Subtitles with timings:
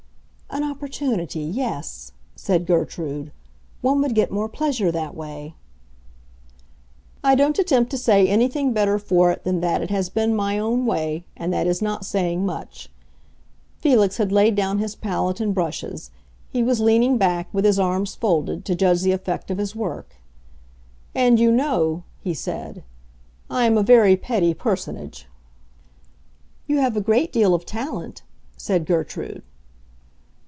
[0.53, 3.31] "An opportunity—yes," said Gertrude.
[3.79, 5.55] "One would get more pleasure that way."
[7.23, 10.59] "I don't attempt to say anything better for it than that it has been my
[10.59, 12.89] own way—and that is not saying much!"
[13.77, 16.11] Felix had laid down his palette and brushes;
[16.49, 20.15] he was leaning back, with his arms folded, to judge the effect of his work.
[21.15, 22.83] "And you know," he said,
[23.49, 25.27] "I am a very petty personage."
[26.67, 28.23] "You have a great deal of talent,"
[28.57, 29.43] said Gertrude.